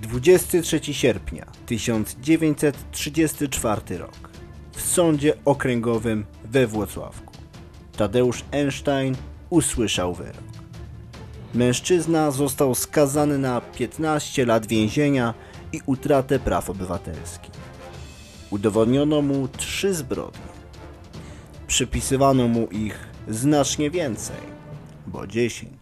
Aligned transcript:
23 0.00 0.94
sierpnia 0.94 1.46
1934 1.66 3.98
rok 3.98 4.30
w 4.72 4.80
sądzie 4.80 5.34
okręgowym 5.44 6.24
we 6.44 6.66
Włocławku 6.66 7.32
Tadeusz 7.96 8.44
Einstein 8.50 9.16
usłyszał 9.50 10.14
wyrok. 10.14 10.36
Mężczyzna 11.54 12.30
został 12.30 12.74
skazany 12.74 13.38
na 13.38 13.60
15 13.60 14.46
lat 14.46 14.66
więzienia 14.66 15.34
i 15.72 15.80
utratę 15.86 16.38
praw 16.38 16.70
obywatelskich. 16.70 17.50
Udowodniono 18.50 19.22
mu 19.22 19.48
trzy 19.48 19.94
zbrodnie. 19.94 20.56
Przypisywano 21.66 22.48
mu 22.48 22.66
ich 22.66 22.98
znacznie 23.28 23.90
więcej, 23.90 24.56
bo 25.06 25.26
10. 25.26 25.72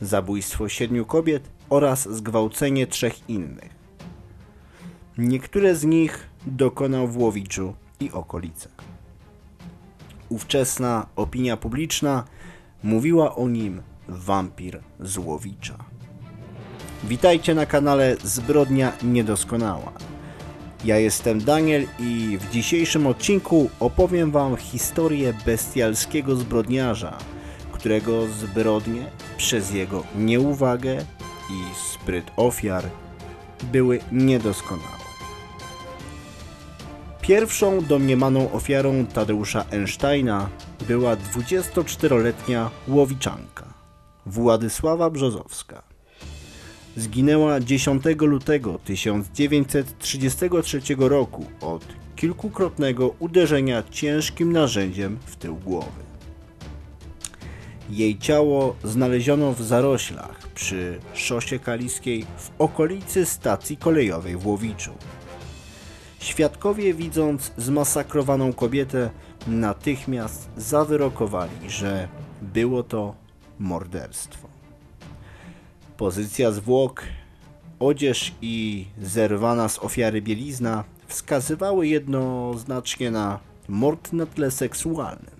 Zabójstwo 0.00 0.68
siedmiu 0.68 1.04
kobiet 1.04 1.42
oraz 1.72 2.08
zgwałcenie 2.08 2.86
trzech 2.86 3.30
innych. 3.30 3.70
Niektóre 5.18 5.74
z 5.74 5.84
nich 5.84 6.26
dokonał 6.46 7.08
w 7.08 7.16
Łowiczu 7.16 7.74
i 8.00 8.10
okolicach. 8.10 8.72
Ówczesna 10.28 11.06
opinia 11.16 11.56
publiczna 11.56 12.24
mówiła 12.82 13.36
o 13.36 13.48
nim 13.48 13.82
wampir 14.08 14.80
z 15.00 15.18
Łowicza. 15.18 15.78
Witajcie 17.04 17.54
na 17.54 17.66
kanale 17.66 18.16
Zbrodnia 18.24 18.92
Niedoskonała. 19.02 19.92
Ja 20.84 20.98
jestem 20.98 21.40
Daniel 21.40 21.86
i 21.98 22.38
w 22.40 22.50
dzisiejszym 22.50 23.06
odcinku 23.06 23.70
opowiem 23.80 24.30
Wam 24.30 24.56
historię 24.56 25.34
bestialskiego 25.46 26.36
zbrodniarza, 26.36 27.18
którego 27.72 28.26
zbrodnie 28.26 29.04
przez 29.36 29.72
jego 29.72 30.04
nieuwagę 30.16 31.04
i 31.52 31.74
spryt 31.74 32.30
ofiar 32.36 32.84
były 33.72 34.00
niedoskonałe. 34.12 35.02
Pierwszą 37.20 37.84
domniemaną 37.84 38.52
ofiarą 38.52 39.06
Tadeusza 39.06 39.64
Einsteina 39.70 40.48
była 40.88 41.16
24-letnia 41.16 42.70
łowiczanka 42.88 43.74
Władysława 44.26 45.10
Brzozowska. 45.10 45.82
Zginęła 46.96 47.60
10 47.60 48.02
lutego 48.20 48.78
1933 48.84 50.80
roku 50.98 51.46
od 51.60 51.84
kilkukrotnego 52.16 53.14
uderzenia 53.18 53.82
ciężkim 53.90 54.52
narzędziem 54.52 55.18
w 55.26 55.36
tył 55.36 55.56
głowy. 55.56 56.02
Jej 57.90 58.18
ciało 58.18 58.76
znaleziono 58.84 59.52
w 59.52 59.62
zaroślach 59.62 60.41
przy 60.54 61.00
szosie 61.14 61.58
kaliskiej 61.58 62.26
w 62.36 62.50
okolicy 62.58 63.26
stacji 63.26 63.76
kolejowej 63.76 64.36
w 64.36 64.46
Łowiczu. 64.46 64.92
Świadkowie 66.18 66.94
widząc 66.94 67.52
zmasakrowaną 67.56 68.52
kobietę 68.52 69.10
natychmiast 69.46 70.50
zawyrokowali, 70.56 71.70
że 71.70 72.08
było 72.42 72.82
to 72.82 73.14
morderstwo. 73.58 74.48
Pozycja 75.96 76.52
zwłok, 76.52 77.02
odzież 77.78 78.34
i 78.42 78.86
zerwana 79.02 79.68
z 79.68 79.78
ofiary 79.78 80.22
bielizna 80.22 80.84
wskazywały 81.06 81.86
jednoznacznie 81.86 83.10
na 83.10 83.38
mord 83.68 84.12
na 84.12 84.26
tle 84.26 84.50
seksualnym. 84.50 85.36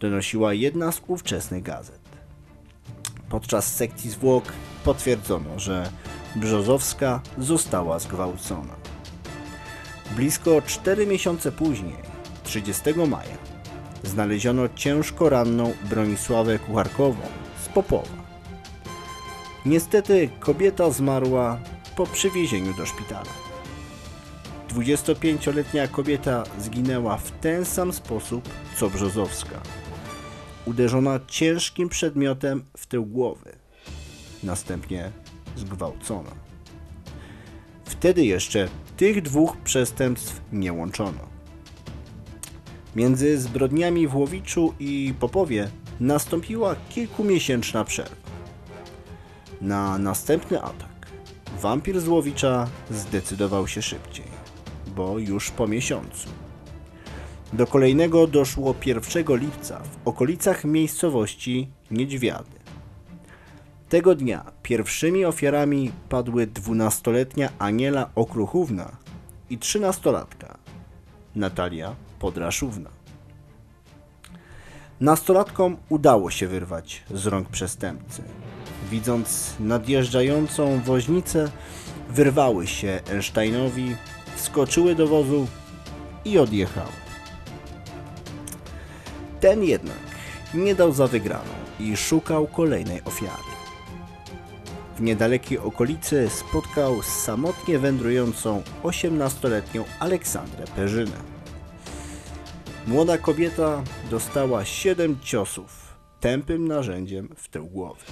Donosiła 0.00 0.54
jedna 0.54 0.92
z 0.92 1.02
ówczesnych 1.06 1.62
gazet. 1.62 2.05
Podczas 3.28 3.74
sekcji 3.74 4.10
zwłok 4.10 4.52
potwierdzono, 4.84 5.58
że 5.58 5.90
Brzozowska 6.36 7.20
została 7.38 7.98
zgwałcona. 7.98 8.74
Blisko 10.16 10.62
4 10.62 11.06
miesiące 11.06 11.52
później, 11.52 11.96
30 12.44 12.82
maja, 13.08 13.38
znaleziono 14.02 14.68
ciężko 14.74 15.28
ranną 15.28 15.72
Bronisławę 15.90 16.58
Kucharkową 16.58 17.22
z 17.64 17.68
Popowa. 17.68 18.26
Niestety 19.66 20.30
kobieta 20.40 20.90
zmarła 20.90 21.58
po 21.96 22.06
przywiezieniu 22.06 22.74
do 22.74 22.86
szpitala. 22.86 23.46
25-letnia 24.68 25.88
kobieta 25.88 26.44
zginęła 26.58 27.16
w 27.16 27.30
ten 27.30 27.64
sam 27.64 27.92
sposób 27.92 28.48
co 28.76 28.90
Brzozowska. 28.90 29.60
Uderzona 30.66 31.20
ciężkim 31.26 31.88
przedmiotem 31.88 32.64
w 32.76 32.86
tył 32.86 33.06
głowy. 33.06 33.52
Następnie 34.42 35.10
zgwałcona. 35.56 36.30
Wtedy 37.84 38.24
jeszcze 38.24 38.68
tych 38.96 39.22
dwóch 39.22 39.56
przestępstw 39.56 40.40
nie 40.52 40.72
łączono. 40.72 41.36
Między 42.96 43.38
zbrodniami 43.38 44.08
w 44.08 44.16
Łowiczu 44.16 44.74
i 44.78 45.14
Popowie 45.20 45.68
nastąpiła 46.00 46.76
kilkumiesięczna 46.88 47.84
przerwa. 47.84 48.16
Na 49.60 49.98
następny 49.98 50.62
atak 50.62 51.06
wampir 51.60 52.00
z 52.00 52.08
Łowicza 52.08 52.68
zdecydował 52.90 53.68
się 53.68 53.82
szybciej, 53.82 54.26
bo 54.96 55.18
już 55.18 55.50
po 55.50 55.66
miesiącu. 55.66 56.28
Do 57.56 57.66
kolejnego 57.66 58.26
doszło 58.26 58.74
1 58.86 59.36
lipca 59.36 59.80
w 59.80 60.08
okolicach 60.08 60.64
miejscowości 60.64 61.68
Niedźwiady. 61.90 62.56
Tego 63.88 64.14
dnia 64.14 64.44
pierwszymi 64.62 65.24
ofiarami 65.24 65.92
padły 66.08 66.46
12-letnia 66.46 67.48
Aniela 67.58 68.10
Okruchówna 68.14 68.96
i 69.50 69.58
13-latka 69.58 70.56
Natalia 71.34 71.94
Podraszówna. 72.18 72.90
Nastolatkom 75.00 75.76
udało 75.88 76.30
się 76.30 76.48
wyrwać 76.48 77.04
z 77.10 77.26
rąk 77.26 77.48
przestępcy. 77.48 78.22
Widząc 78.90 79.54
nadjeżdżającą 79.60 80.80
woźnicę, 80.80 81.50
wyrwały 82.10 82.66
się 82.66 83.00
Einsteinowi, 83.10 83.96
wskoczyły 84.36 84.94
do 84.94 85.06
wozu 85.06 85.46
i 86.24 86.38
odjechały. 86.38 87.05
Ten 89.40 89.64
jednak 89.64 90.06
nie 90.54 90.74
dał 90.74 90.92
za 90.92 91.06
wygraną 91.06 91.50
i 91.80 91.96
szukał 91.96 92.46
kolejnej 92.46 93.04
ofiary. 93.04 93.56
W 94.96 95.00
niedalekiej 95.00 95.58
okolicy 95.58 96.28
spotkał 96.30 97.02
samotnie 97.02 97.78
wędrującą 97.78 98.62
18-letnią 98.82 99.84
Aleksandrę 100.00 100.64
Perzynę. 100.76 101.16
Młoda 102.86 103.18
kobieta 103.18 103.82
dostała 104.10 104.64
7 104.64 105.18
ciosów 105.20 105.96
tępym 106.20 106.68
narzędziem 106.68 107.28
w 107.36 107.48
tył 107.48 107.66
głowy. 107.66 108.04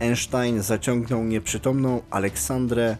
Einstein 0.00 0.62
zaciągnął 0.62 1.24
nieprzytomną 1.24 2.02
Aleksandrę 2.10 2.96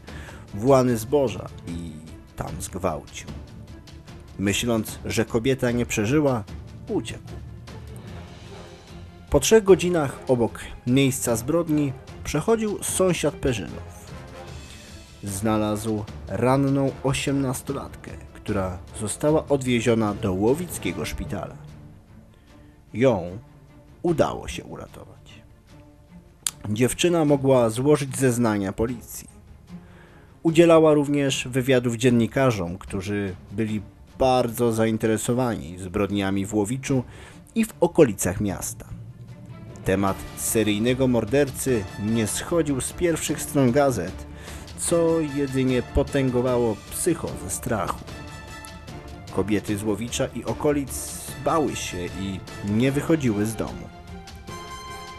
w 0.54 0.66
łany 0.66 0.96
zboża 0.96 1.46
i 1.68 1.92
tam 2.36 2.50
zgwałcił. 2.60 3.28
Myśląc, 4.38 4.98
że 5.04 5.24
kobieta 5.24 5.70
nie 5.70 5.86
przeżyła, 5.86 6.44
uciekł. 6.88 7.28
Po 9.30 9.40
trzech 9.40 9.64
godzinach 9.64 10.18
obok 10.28 10.60
miejsca 10.86 11.36
zbrodni 11.36 11.92
przechodził 12.24 12.78
sąsiad 12.82 13.34
Perzynów. 13.34 14.12
Znalazł 15.22 16.04
ranną 16.28 16.90
osiemnastolatkę, 17.02 18.10
która 18.34 18.78
została 19.00 19.48
odwieziona 19.48 20.14
do 20.14 20.32
łowickiego 20.32 21.04
szpitala. 21.04 21.56
Ją 22.94 23.38
udało 24.02 24.48
się 24.48 24.64
uratować. 24.64 25.42
Dziewczyna 26.68 27.24
mogła 27.24 27.70
złożyć 27.70 28.16
zeznania 28.16 28.72
policji. 28.72 29.28
Udzielała 30.42 30.94
również 30.94 31.48
wywiadów 31.48 31.96
dziennikarzom, 31.96 32.78
którzy 32.78 33.34
byli 33.52 33.82
bardzo 34.18 34.72
zainteresowani 34.72 35.78
zbrodniami 35.78 36.46
w 36.46 36.54
Łowiczu 36.54 37.02
i 37.54 37.64
w 37.64 37.74
okolicach 37.80 38.40
miasta. 38.40 38.86
Temat 39.84 40.16
seryjnego 40.36 41.08
mordercy 41.08 41.84
nie 42.02 42.26
schodził 42.26 42.80
z 42.80 42.92
pierwszych 42.92 43.42
stron 43.42 43.72
gazet, 43.72 44.26
co 44.78 45.20
jedynie 45.20 45.82
potęgowało 45.82 46.76
psycho 46.90 47.28
ze 47.44 47.50
strachu. 47.50 48.04
Kobiety 49.34 49.78
z 49.78 49.82
Łowicza 49.82 50.26
i 50.26 50.44
okolic 50.44 51.20
bały 51.44 51.76
się 51.76 52.06
i 52.20 52.40
nie 52.64 52.92
wychodziły 52.92 53.46
z 53.46 53.54
domu. 53.54 53.88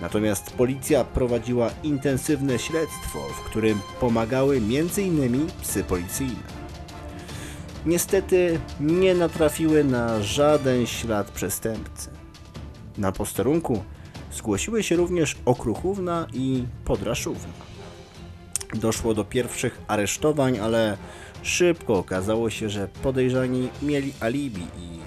Natomiast 0.02 0.52
policja 0.52 1.04
prowadziła 1.04 1.70
intensywne 1.84 2.60
śledztwo, 2.60 3.20
w 3.20 3.50
którym 3.50 3.80
pomagały 4.00 4.56
m.in. 4.58 5.48
psy 5.62 5.84
policyjne. 5.84 6.57
Niestety 7.88 8.60
nie 8.80 9.16
natrafiły 9.16 9.84
na 9.84 10.24
żaden 10.24 10.86
ślad 10.86 11.32
przestępcy. 11.32 12.10
Na 12.98 13.12
posterunku 13.12 13.84
zgłosiły 14.32 14.84
się 14.84 14.96
również 14.96 15.38
Okruchówna 15.46 16.28
i 16.34 16.66
Podraszówna. 16.86 17.54
Doszło 18.74 19.14
do 19.14 19.24
pierwszych 19.24 19.82
aresztowań, 19.88 20.60
ale 20.60 20.98
szybko 21.44 21.98
okazało 21.98 22.50
się, 22.50 22.70
że 22.70 22.88
podejrzani 22.88 23.70
mieli 23.82 24.14
alibi 24.20 24.62
i 24.62 25.00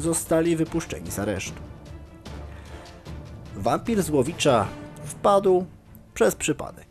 zostali 0.00 0.56
wypuszczeni 0.56 1.10
z 1.10 1.18
aresztu. 1.18 1.62
Wampir 3.56 4.02
Złowicza 4.02 4.68
wpadł 5.04 5.66
przez 6.14 6.34
przypadek 6.34 6.88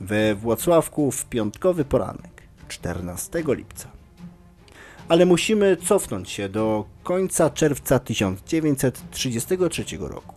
we 0.00 0.34
Włocławku 0.34 1.10
w 1.10 1.24
piątkowy 1.24 1.84
poranek 1.84 2.42
14 2.68 3.42
lipca. 3.46 3.99
Ale 5.10 5.26
musimy 5.26 5.76
cofnąć 5.76 6.30
się 6.30 6.48
do 6.48 6.84
końca 7.02 7.50
czerwca 7.50 7.98
1933 7.98 9.84
roku. 10.00 10.34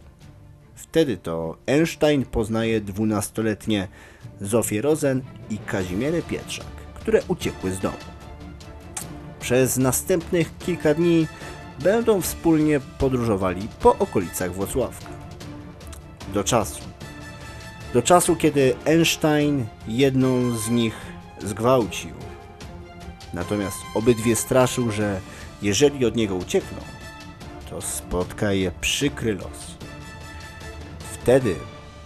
Wtedy 0.76 1.18
to 1.18 1.58
Einstein 1.68 2.26
poznaje 2.26 2.82
dwunastoletnie 2.82 3.88
Zofię 4.42 4.82
Rosen 4.82 5.22
i 5.50 5.58
Kazimierę 5.58 6.22
Pietrzak, 6.22 6.66
które 6.96 7.22
uciekły 7.28 7.72
z 7.72 7.80
domu. 7.80 7.98
Przez 9.40 9.78
następnych 9.78 10.58
kilka 10.58 10.94
dni 10.94 11.28
będą 11.80 12.22
wspólnie 12.22 12.80
podróżowali 13.00 13.68
po 13.82 13.98
okolicach 13.98 14.54
Włocławka. 14.54 15.12
Do 16.34 16.44
czasu. 16.44 16.84
Do 17.94 18.02
czasu, 18.02 18.36
kiedy 18.36 18.76
Einstein 18.86 19.66
jedną 19.88 20.58
z 20.58 20.70
nich 20.70 20.96
zgwałcił. 21.44 22.23
Natomiast 23.34 23.78
obydwie 23.94 24.36
straszył, 24.36 24.92
że 24.92 25.22
jeżeli 25.62 26.06
od 26.06 26.16
niego 26.16 26.36
uciekną, 26.36 26.78
to 27.70 27.82
spotka 27.82 28.54
je 28.54 28.72
przykry 28.82 29.34
los. 29.34 29.78
Wtedy, 31.14 31.56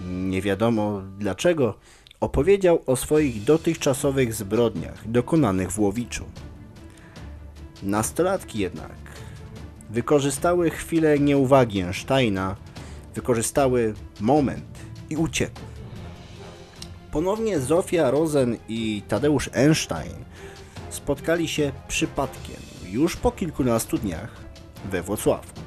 nie 0.01 0.41
wiadomo 0.41 1.01
dlaczego, 1.17 1.73
opowiedział 2.19 2.83
o 2.85 2.95
swoich 2.95 3.43
dotychczasowych 3.43 4.33
zbrodniach 4.33 5.11
dokonanych 5.11 5.71
w 5.71 5.79
Łowiczu. 5.79 6.25
Nastolatki 7.83 8.59
jednak 8.59 8.95
wykorzystały 9.89 10.69
chwilę 10.69 11.19
nieuwagi 11.19 11.81
Einsteina, 11.81 12.55
wykorzystały 13.15 13.93
moment 14.19 14.79
i 15.09 15.17
uciekły. 15.17 15.65
Ponownie 17.11 17.59
Zofia 17.59 18.11
Rosen 18.11 18.57
i 18.69 19.01
Tadeusz 19.07 19.49
Einstein 19.53 20.13
spotkali 21.07 21.47
się 21.47 21.71
przypadkiem 21.87 22.55
już 22.89 23.15
po 23.15 23.31
kilkunastu 23.31 23.97
dniach 23.97 24.31
we 24.91 25.01
Włocławku. 25.01 25.59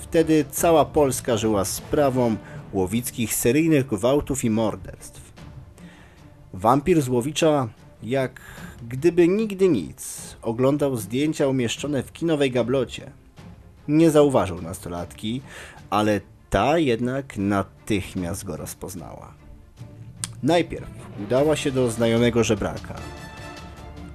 Wtedy 0.00 0.44
cała 0.50 0.84
Polska 0.84 1.36
żyła 1.36 1.64
sprawą 1.64 2.36
łowickich 2.72 3.34
seryjnych 3.34 3.86
gwałtów 3.86 4.44
i 4.44 4.50
morderstw. 4.50 5.32
Wampir 6.52 7.02
z 7.02 7.08
Łowicza, 7.08 7.68
jak 8.02 8.40
gdyby 8.88 9.28
nigdy 9.28 9.68
nic, 9.68 10.36
oglądał 10.42 10.96
zdjęcia 10.96 11.48
umieszczone 11.48 12.02
w 12.02 12.12
kinowej 12.12 12.50
gablocie. 12.50 13.10
Nie 13.88 14.10
zauważył 14.10 14.62
nastolatki, 14.62 15.42
ale 15.90 16.20
ta 16.50 16.78
jednak 16.78 17.36
natychmiast 17.36 18.44
go 18.44 18.56
rozpoznała. 18.56 19.34
Najpierw 20.42 20.88
udała 21.24 21.56
się 21.56 21.70
do 21.70 21.90
znajomego 21.90 22.44
żebraka. 22.44 22.94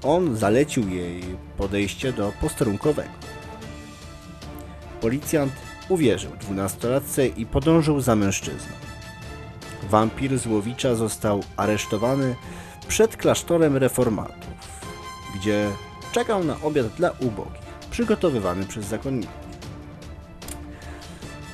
On 0.04 0.38
zalecił 0.38 0.90
jej 0.90 1.24
podejście 1.58 2.14
do 2.14 2.32
posterunkowego. 2.42 3.10
Policjant 5.02 5.54
uwierzył 5.90 6.32
dwunastolatce 6.40 7.28
i 7.28 7.46
podążył 7.46 8.02
za 8.02 8.16
mężczyzną. 8.16 8.74
Wampir 9.90 10.40
z 10.40 10.48
Łowicza 10.48 10.96
został 10.96 11.44
aresztowany 11.58 12.36
przed 12.88 13.18
klasztorem 13.18 13.78
reformatów, 13.78 14.54
gdzie 15.36 15.70
czekał 16.12 16.44
na 16.44 16.62
obiad 16.62 16.88
dla 16.88 17.12
ubogich, 17.12 17.62
przygotowywany 17.92 18.66
przez 18.66 18.86
zakonników. 18.86 19.44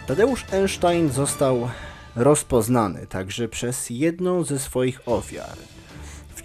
Tadeusz 0.07 0.45
Einstein 0.51 1.09
został 1.09 1.69
rozpoznany 2.15 3.07
także 3.07 3.47
przez 3.47 3.89
jedną 3.89 4.43
ze 4.43 4.59
swoich 4.59 5.01
ofiar, 5.05 5.57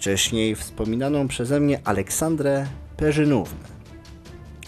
wcześniej 0.05 0.55
wspominaną 0.55 1.27
przeze 1.27 1.59
mnie 1.59 1.79
Aleksandrę 1.83 2.67
Perzynównę. 2.97 3.65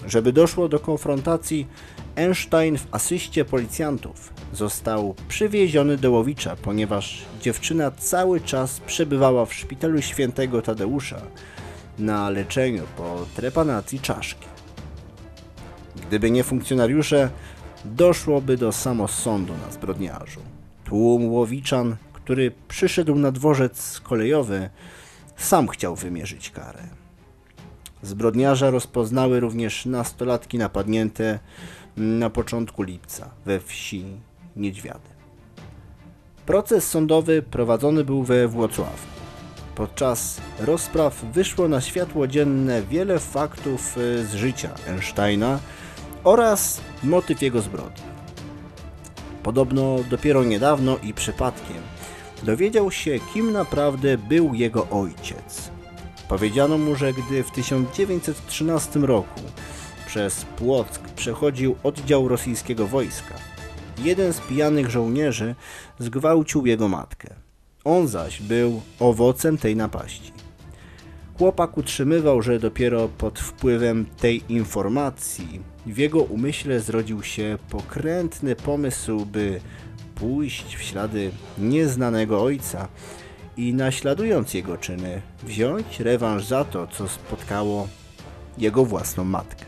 Żeby 0.08 0.34
doszło 0.34 0.70
do 0.70 0.80
konfrontacji, 0.80 1.68
Einstein 2.16 2.78
w 2.78 2.88
asyście 2.92 3.46
policjantów 3.46 4.34
został 4.54 5.16
przywieziony 5.28 5.98
do 5.98 6.12
Łowicza, 6.12 6.56
ponieważ 6.56 7.26
dziewczyna 7.42 7.92
cały 7.92 8.42
czas 8.42 8.80
przebywała 8.80 9.46
w 9.46 9.54
szpitalu 9.54 10.02
świętego 10.02 10.62
Tadeusza 10.62 11.22
na 12.00 12.30
leczeniu 12.30 12.84
po 12.98 13.26
trepanacji 13.36 14.00
czaszki. 14.00 14.48
Gdyby 16.08 16.32
nie 16.32 16.44
funkcjonariusze, 16.44 17.30
doszłoby 17.86 18.58
do 18.58 18.72
samosądu 18.72 19.54
na 19.66 19.72
zbrodniarzu. 19.72 20.40
Tłum 20.86 21.26
łowiczan, 21.26 21.96
który 22.14 22.52
przyszedł 22.68 23.16
na 23.16 23.32
dworzec 23.32 24.00
kolejowy, 24.00 24.70
sam 25.38 25.68
chciał 25.68 25.96
wymierzyć 25.96 26.50
karę. 26.50 26.84
Zbrodniarza 28.02 28.70
rozpoznały 28.70 29.40
również 29.40 29.86
nastolatki 29.86 30.58
napadnięte 30.58 31.40
na 31.98 32.30
początku 32.30 32.84
lipca 32.84 33.30
we 33.46 33.60
wsi 33.60 34.06
Niedźwiady. 34.56 35.10
Proces 36.46 36.90
sądowy 36.90 37.42
prowadzony 37.42 38.04
był 38.04 38.24
we 38.24 38.48
Włocławku. 38.48 39.18
Podczas 39.76 40.42
rozpraw 40.60 41.26
wyszło 41.34 41.68
na 41.68 41.82
światło 41.82 42.28
dzienne 42.28 42.82
wiele 42.82 43.20
faktów 43.20 43.98
e, 43.98 44.24
z 44.26 44.36
życia 44.36 44.70
Einsteina 44.88 45.60
oraz 46.24 46.82
motyw 47.04 47.42
jego 47.42 47.62
zbrodni. 47.62 48.04
Podobno 49.44 49.96
dopiero 50.10 50.44
niedawno 50.44 50.98
i 50.98 51.14
przypadkiem 51.14 51.78
dowiedział 52.44 52.92
się, 52.92 53.20
kim 53.34 53.52
naprawdę 53.52 54.18
był 54.18 54.54
jego 54.54 54.90
ojciec. 54.90 55.72
Powiedziano 56.30 56.78
mu, 56.78 56.96
że 56.96 57.14
gdy 57.14 57.44
w 57.44 57.52
1913 57.52 59.00
roku 59.00 59.42
przez 60.08 60.46
Płock 60.46 61.00
przechodził 61.00 61.76
oddział 61.84 62.28
rosyjskiego 62.28 62.88
wojska, 62.88 63.34
jeden 64.04 64.34
z 64.34 64.40
pijanych 64.40 64.90
żołnierzy 64.90 65.56
zgwałcił 66.00 66.66
jego 66.66 66.88
matkę. 66.88 67.36
On 67.84 68.08
zaś 68.08 68.42
był 68.42 68.82
owocem 69.00 69.58
tej 69.58 69.76
napaści. 69.76 70.32
Chłopak 71.38 71.78
utrzymywał, 71.78 72.42
że 72.42 72.60
dopiero 72.60 73.08
pod 73.08 73.40
wpływem 73.40 74.06
tej 74.18 74.44
informacji 74.50 75.60
w 75.86 75.98
jego 75.98 76.20
umyśle 76.20 76.80
zrodził 76.80 77.24
się 77.24 77.58
pokrętny 77.70 78.56
pomysł, 78.56 79.26
by 79.26 79.60
pójść 80.20 80.76
w 80.76 80.82
ślady 80.82 81.32
nieznanego 81.58 82.44
ojca 82.44 82.88
i 83.58 83.74
naśladując 83.74 84.54
jego 84.54 84.78
czyny, 84.78 85.22
wziąć 85.44 86.00
rewanż 86.00 86.46
za 86.46 86.66
to, 86.66 86.88
co 86.88 87.08
spotkało 87.08 87.88
jego 88.58 88.86
własną 88.86 89.24
matkę. 89.24 89.66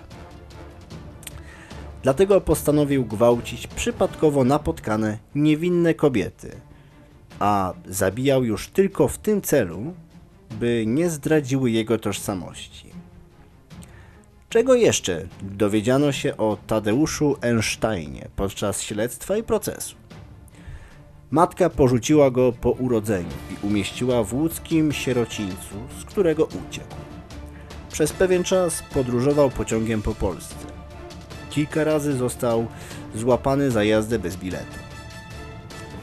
Dlatego 2.03 2.41
postanowił 2.41 3.06
gwałcić 3.06 3.68
przypadkowo 3.68 4.44
napotkane 4.44 5.18
niewinne 5.36 5.94
kobiety, 5.94 6.56
a 7.39 7.74
zabijał 7.86 8.44
już 8.44 8.68
tylko 8.68 9.08
w 9.08 9.18
tym 9.18 9.41
celu, 9.41 9.94
by 10.51 10.84
nie 10.88 11.10
zdradziły 11.10 11.72
jego 11.72 11.98
tożsamości. 11.98 12.89
Czego 14.50 14.75
jeszcze 14.75 15.27
dowiedziano 15.41 16.12
się 16.12 16.38
o 16.38 16.58
Tadeuszu 16.68 17.38
Einsteinie 17.41 18.27
podczas 18.36 18.82
śledztwa 18.82 19.38
i 19.38 19.44
procesu? 19.44 19.96
Matka 21.31 21.69
porzuciła 21.69 22.31
go 22.31 22.51
po 22.51 22.71
urodzeniu 22.71 23.29
i 23.51 23.67
umieściła 23.67 24.24
w 24.24 24.33
łódzkim 24.33 24.91
sierocińcu, 24.91 25.75
z 26.01 26.05
którego 26.05 26.45
uciekł. 26.45 26.95
Przez 27.91 28.13
pewien 28.13 28.43
czas 28.43 28.83
podróżował 28.93 29.50
pociągiem 29.50 30.01
po 30.01 30.15
Polsce. 30.15 30.55
Kilka 31.50 31.83
razy 31.83 32.13
został 32.13 32.67
złapany 33.15 33.71
za 33.71 33.83
jazdę 33.83 34.19
bez 34.19 34.38
biletu. 34.38 34.79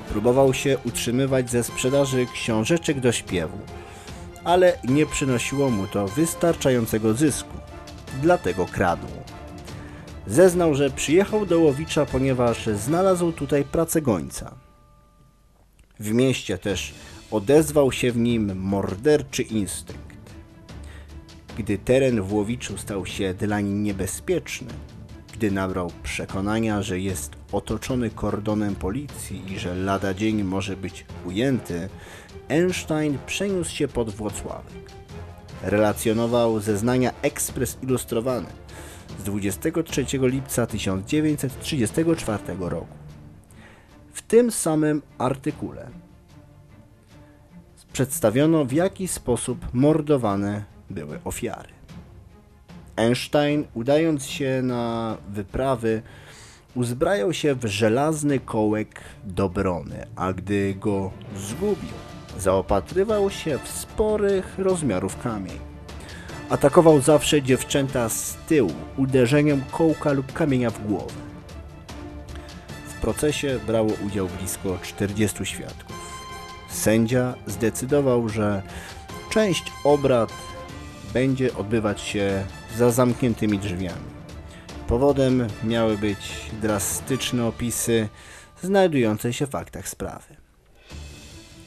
Próbował 0.09 0.55
się 0.55 0.79
utrzymywać 0.85 1.51
ze 1.51 1.65
sprzedaży 1.65 2.27
książeczek 2.33 3.01
do 3.01 3.13
śpiewu, 3.13 3.59
ale 4.45 4.79
nie 4.85 5.07
przynosiło 5.07 5.71
mu 5.71 5.87
to 5.87 6.09
wystarczającego 6.09 7.15
zysku, 7.15 7.57
dlatego 8.23 8.67
kradł. 8.67 9.07
Zeznał, 10.27 10.75
że 10.75 10.91
przyjechał 10.91 11.47
do 11.47 11.61
Łowicza, 11.61 12.07
ponieważ 12.07 12.67
znalazł 12.67 13.33
tutaj 13.33 13.65
pracę 13.65 14.03
gońca. 14.03 14.66
W 16.01 16.13
mieście 16.13 16.59
też 16.59 16.95
odezwał 17.31 17.93
się 17.93 18.13
w 18.13 18.17
nim 18.17 18.59
morderczy 18.59 19.43
instynkt. 19.43 20.35
Gdy 21.59 21.79
teren 21.79 22.23
w 22.23 22.33
Łowiczu 22.33 22.79
stał 22.79 23.07
się 23.07 23.35
dlań 23.35 23.65
niebezpieczny, 23.67 24.69
gdy 25.33 25.51
nabrał 25.51 25.93
przekonania, 26.03 26.83
że 26.83 27.01
jest 27.01 27.33
otoczony 27.53 28.11
kordonem 28.11 28.75
policji 28.75 29.53
i 29.53 29.59
że 29.59 29.75
lada 29.75 30.15
dzień 30.15 30.43
może 30.43 30.77
być 30.77 31.05
ujęty, 31.27 31.89
Einstein 32.49 33.19
przeniósł 33.27 33.71
się 33.71 33.89
pod 33.89 34.11
Włocławek. 34.11 34.91
Relacjonował 35.63 36.61
zeznania 36.61 37.13
Ekspres 37.23 37.79
Ilustrowany 37.83 38.49
z 39.21 39.23
23 39.23 40.05
lipca 40.13 40.67
1934 40.67 42.43
roku. 42.59 43.06
Tym 44.29 44.51
samym 44.51 45.03
artykule 45.19 45.89
przedstawiono 47.93 48.65
w 48.65 48.73
jaki 48.73 49.09
sposób 49.09 49.59
mordowane 49.73 50.65
były 50.91 51.19
ofiary. 51.25 51.69
Einstein, 52.97 53.65
udając 53.75 54.27
się 54.27 54.61
na 54.63 55.17
wyprawy, 55.29 56.03
uzbrajał 56.75 57.33
się 57.33 57.55
w 57.55 57.65
żelazny 57.65 58.41
kołek 58.41 59.01
do 59.25 59.49
brony, 59.49 60.07
a 60.17 60.33
gdy 60.33 60.75
go 60.75 61.11
zgubił, 61.37 61.95
zaopatrywał 62.39 63.31
się 63.31 63.59
w 63.65 63.69
sporych 63.69 64.59
rozmiarów 64.59 65.19
kamień. 65.19 65.59
Atakował 66.51 67.01
zawsze 67.01 67.43
dziewczęta 67.43 68.09
z 68.09 68.37
tyłu 68.49 68.73
uderzeniem 68.97 69.63
kołka 69.71 70.13
lub 70.13 70.33
kamienia 70.33 70.71
w 70.71 70.87
głowę. 70.87 71.26
Procesie 73.07 73.59
brało 73.67 73.91
udział 74.07 74.29
blisko 74.29 74.79
40 74.83 75.47
świadków. 75.47 75.97
Sędzia 76.69 77.35
zdecydował, 77.47 78.29
że 78.29 78.63
część 79.31 79.73
obrad 79.85 80.33
będzie 81.15 81.55
odbywać 81.55 82.01
się 82.01 82.45
za 82.77 82.91
zamkniętymi 82.91 83.59
drzwiami. 83.59 84.11
Powodem 84.89 85.47
miały 85.65 85.99
być 85.99 86.51
drastyczne 86.63 87.47
opisy 87.47 88.09
znajdujące 88.63 89.33
się 89.33 89.47
w 89.47 89.51
faktach 89.51 89.89
sprawy. 89.89 90.37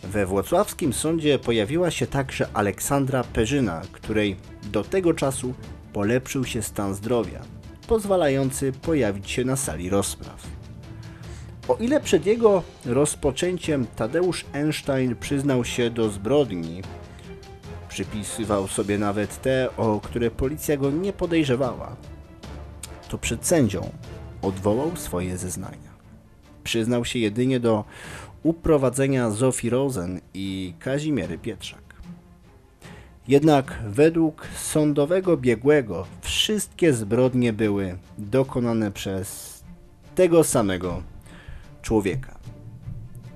We 0.04 0.26
włocławskim 0.26 0.94
sądzie 0.94 1.40
pojawiła 1.40 1.92
się 1.92 2.08
także 2.08 2.48
Aleksandra 2.54 3.24
Perzyna, 3.24 3.82
której 3.92 4.36
do 4.64 4.84
tego 4.84 5.14
czasu 5.14 5.54
polepszył 5.94 6.46
się 6.46 6.62
stan 6.62 6.96
zdrowia, 6.96 7.42
pozwalający 7.88 8.72
pojawić 8.72 9.32
się 9.32 9.46
na 9.46 9.56
sali 9.56 9.90
rozpraw. 9.90 10.59
O 11.70 11.78
ile 11.80 12.00
przed 12.00 12.26
jego 12.26 12.64
rozpoczęciem 12.86 13.88
Tadeusz 13.96 14.46
Einstein 14.54 15.16
przyznał 15.16 15.66
się 15.66 15.90
do 15.90 16.10
zbrodni, 16.10 16.82
przypisywał 17.90 18.68
sobie 18.68 18.98
nawet 18.98 19.42
te, 19.42 19.70
o 19.78 20.00
które 20.00 20.32
policja 20.32 20.78
go 20.78 20.92
nie 20.92 21.14
podejrzewała, 21.14 21.96
to 23.10 23.18
przed 23.18 23.46
sędzią 23.46 23.90
odwołał 24.42 24.96
swoje 24.96 25.38
zeznania. 25.38 25.90
Przyznał 26.64 27.06
się 27.06 27.20
jedynie 27.20 27.60
do 27.60 27.84
uprowadzenia 28.44 29.32
Zofii 29.32 29.70
Rosen 29.70 30.22
i 30.34 30.74
Kazimiery 30.80 31.38
Pietrzak. 31.38 31.84
Jednak 33.28 33.80
według 33.88 34.48
sądowego 34.58 35.38
biegłego 35.38 36.06
wszystkie 36.22 36.94
zbrodnie 36.94 37.54
były 37.54 37.98
dokonane 38.18 38.92
przez 38.92 39.60
tego 40.16 40.44
samego 40.44 41.04
człowieka. 41.82 42.40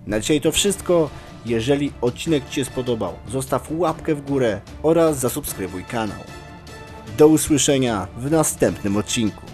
Na 0.08 0.20
dzisiaj 0.20 0.42
to 0.42 0.52
wszystko. 0.52 1.10
Jeżeli 1.46 1.92
odcinek 2.02 2.50
Ci 2.50 2.56
się 2.56 2.66
spodobał, 2.66 3.14
zostaw 3.28 3.68
łapkę 3.72 4.16
w 4.16 4.26
górę 4.26 4.62
oraz 4.84 5.20
zasubskrybuj 5.20 5.84
kanał. 5.84 6.20
Do 7.18 7.28
usłyszenia 7.28 8.08
w 8.18 8.32
następnym 8.32 8.98
odcinku. 8.98 9.53